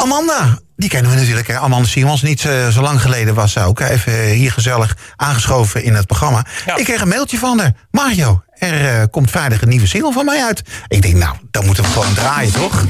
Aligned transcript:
Amanda, 0.00 0.58
die 0.76 0.88
kennen 0.88 1.10
we 1.10 1.16
natuurlijk. 1.16 1.48
Hè? 1.48 1.58
Amanda 1.58 1.88
Simons, 1.88 2.22
niet 2.22 2.40
zo, 2.40 2.70
zo 2.70 2.80
lang 2.80 3.02
geleden 3.02 3.34
was 3.34 3.52
ze 3.52 3.60
ook 3.60 3.80
even 3.80 4.28
hier 4.28 4.52
gezellig 4.52 4.96
aangeschoven 5.16 5.82
in 5.82 5.94
het 5.94 6.06
programma. 6.06 6.44
Ja. 6.66 6.76
Ik 6.76 6.84
kreeg 6.84 7.00
een 7.00 7.08
mailtje 7.08 7.38
van 7.38 7.58
haar. 7.58 7.72
Mario, 7.90 8.42
er 8.58 8.86
eh, 8.86 9.02
komt 9.10 9.30
vrijdag 9.30 9.62
een 9.62 9.68
nieuwe 9.68 9.86
single 9.86 10.12
van 10.12 10.24
mij 10.24 10.42
uit. 10.44 10.62
Ik 10.88 11.02
denk, 11.02 11.14
nou, 11.14 11.36
dan 11.50 11.66
moeten 11.66 11.84
we 11.84 11.90
gewoon 11.90 12.14
draaien, 12.14 12.52
toch? 12.52 12.84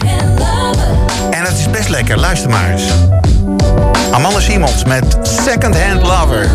En 1.31 1.45
het 1.45 1.59
is 1.59 1.71
best 1.71 1.88
lekker, 1.88 2.19
luister 2.19 2.51
maar 2.51 2.71
eens. 2.71 2.92
Amanda 4.11 4.40
Simons 4.40 4.85
met 4.85 5.17
Second 5.22 5.81
Hand 5.81 6.03
Lover. 6.03 6.49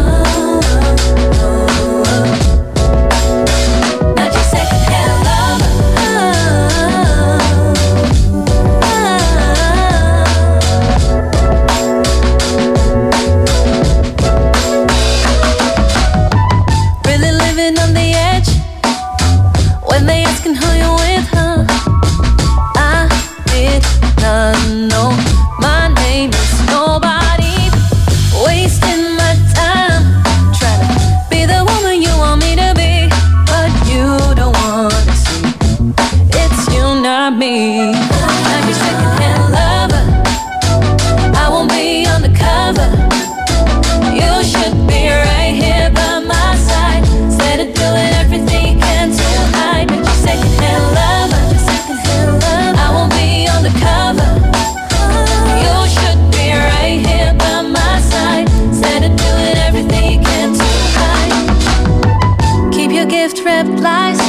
Lies. 63.79 64.19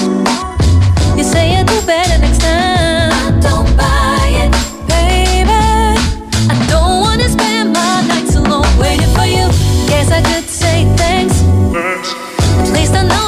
You 1.17 1.25
say 1.25 1.57
you 1.57 1.65
do 1.65 1.81
better 1.87 2.19
next 2.19 2.41
time. 2.41 3.13
I 3.13 3.31
don't 3.41 3.71
buy 3.77 4.29
it, 4.45 4.53
baby. 4.89 5.51
I 6.53 6.55
don't 6.69 7.01
wanna 7.01 7.29
spend 7.29 7.73
my 7.73 8.03
nights 8.07 8.35
alone 8.37 8.67
waiting 8.79 9.13
for 9.15 9.27
you. 9.27 9.47
Guess 9.89 10.11
I 10.11 10.23
could 10.23 10.49
say 10.49 10.85
thanks. 10.97 11.37
At 12.61 12.73
least 12.73 12.95
I 12.95 13.03
know 13.03 13.26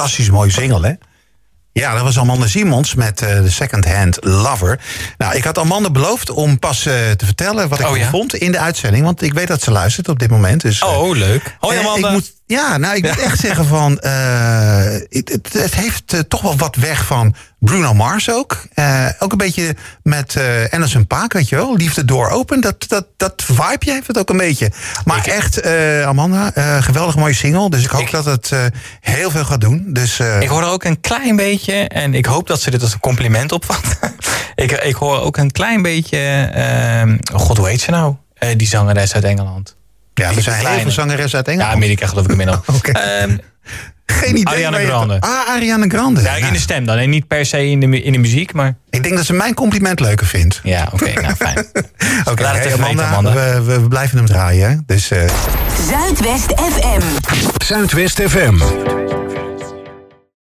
fantastisch 0.00 0.30
mooie 0.30 0.50
single, 0.50 0.86
hè? 0.86 0.92
Ja, 1.72 1.94
dat 1.94 2.02
was 2.02 2.18
Amanda 2.18 2.46
Simons 2.46 2.94
met 2.94 3.22
eh, 3.22 3.42
de 3.42 3.50
Second 3.50 3.84
Hand 3.84 4.16
Lover. 4.20 4.80
Nou, 5.18 5.34
ik 5.36 5.44
had 5.44 5.58
Amanda 5.58 5.90
beloofd 5.90 6.30
om 6.30 6.58
pas 6.58 6.86
eh, 6.86 7.10
te 7.10 7.24
vertellen 7.24 7.68
wat 7.68 7.80
ik 7.80 7.86
Oh, 7.88 7.96
ja? 7.96 8.08
vond 8.10 8.34
in 8.34 8.52
de 8.52 8.58
uitzending. 8.58 9.04
Want 9.04 9.22
ik 9.22 9.32
weet 9.34 9.48
dat 9.48 9.62
ze 9.62 9.70
luistert 9.70 10.08
op 10.08 10.18
dit 10.18 10.30
moment. 10.30 10.60
Dus, 10.60 10.80
eh, 10.80 11.00
Oh, 11.00 11.16
leuk. 11.16 11.56
Hoi 11.58 11.76
eh, 11.78 11.84
Amanda. 11.86 12.06
Ik 12.08 12.12
moet, 12.14 12.32
ja, 12.50 12.76
nou, 12.76 12.96
ik 12.96 13.02
moet 13.08 13.18
echt 13.18 13.38
zeggen 13.40 13.64
van... 13.66 13.98
eh, 13.98 14.84
het, 15.08 15.28
het, 15.32 15.52
het 15.52 15.74
heeft 15.74 16.12
eh, 16.12 16.20
toch 16.20 16.40
wel 16.42 16.56
wat 16.56 16.76
weg 16.76 17.04
van 17.06 17.34
Bruno 17.58 17.94
Mars 17.94 18.30
ook. 18.30 18.62
Eh, 18.74 19.06
ook 19.18 19.32
een 19.32 19.38
beetje 19.38 19.76
met 20.02 20.36
Anderson 20.70 21.06
Paak, 21.06 21.32
weet 21.32 21.48
je 21.48 21.56
wel. 21.56 21.76
Liefde 21.76 22.04
door 22.04 22.28
open. 22.28 22.60
Dat, 22.60 22.84
dat, 22.88 23.06
dat 23.16 23.42
vibeje 23.46 23.92
heeft 23.92 24.06
het 24.06 24.18
ook 24.18 24.30
een 24.30 24.36
beetje. 24.36 24.70
Maar 25.04 25.18
Ik- 25.18 25.26
echt, 25.26 25.62
Amanda, 26.04 26.52
geweldig 26.80 27.16
mooie 27.16 27.34
single. 27.34 27.70
Dus 27.70 27.84
ik 27.84 27.90
hoop 27.90 28.00
Ik- 28.00 28.10
dat 28.10 28.24
het 28.24 28.50
heel 29.00 29.30
veel 29.30 29.44
gaat 29.44 29.60
doen. 29.60 29.84
Dus, 29.86 30.20
Ik 30.40 30.48
hoor 30.48 30.62
ook 30.64 30.84
een 30.84 31.00
klein 31.00 31.36
beetje, 31.36 31.72
en 31.88 32.14
ik 32.14 32.26
hoop 32.26 32.46
dat 32.46 32.60
ze 32.60 32.70
dit 32.70 32.82
als 32.82 32.92
een 32.92 33.00
compliment 33.00 33.52
opvat. 33.52 33.80
ik, 34.54 34.72
ik 34.72 34.94
hoor 34.94 35.20
ook 35.20 35.36
een 35.36 35.50
klein 35.50 35.82
beetje, 35.82 37.22
god 37.34 37.56
hoe 37.56 37.68
heet 37.68 37.80
ze 37.80 37.90
nou? 37.90 38.14
Die 38.56 38.66
zangeres 38.68 39.14
uit 39.14 39.24
Engeland. 39.24 39.76
Ja, 40.20 40.28
er 40.28 40.34
die 40.34 40.42
zijn 40.42 40.66
heel 40.66 40.80
veel 40.80 40.90
zangeressen 40.90 41.36
uit 41.38 41.46
Ja, 41.46 41.52
Engeland. 41.52 41.74
Amerika 41.74 42.06
geloof 42.06 42.24
ik 42.24 42.30
inmiddels. 42.30 42.58
Oké. 42.76 42.90
Ehm, 42.90 43.36
Geen 44.06 44.36
idee. 44.36 44.46
Ariana 44.66 44.78
Grande. 44.78 45.16
Ah, 45.20 45.48
Ariana 45.48 45.84
Grande. 45.88 46.20
ja, 46.22 46.34
in 46.34 46.40
Nou, 46.40 46.52
de 46.52 46.58
stem 46.58 46.84
dan. 46.86 46.96
En 46.98 47.10
niet 47.10 47.26
per 47.26 47.46
se 47.46 47.66
in 47.66 47.80
de, 47.80 47.86
mu- 47.86 47.96
in 48.02 48.12
de 48.12 48.18
muziek, 48.18 48.52
maar 48.52 48.74
ik 48.90 49.02
denk 49.02 49.16
dat 49.16 49.24
ze 49.26 49.32
mijn 49.32 49.54
compliment 49.54 50.00
leuker 50.00 50.26
vindt. 50.26 50.60
ja, 50.62 50.88
oké, 50.92 51.12
nou 51.20 51.34
fijn. 51.46 51.58
Oké, 52.24 52.44
hey, 52.46 52.72
Amanda, 52.72 53.04
Amanda. 53.06 53.32
We, 53.32 53.62
we, 53.64 53.80
we 53.80 53.88
blijven 53.88 54.16
hem 54.16 54.26
draaien. 54.26 54.70
hè. 54.70 54.76
Dus 54.86 55.10
eh, 55.10 55.22
Zuidwest 55.88 56.52
FM. 56.56 57.00
Zuidwest 57.64 58.20
FM. 58.28 58.54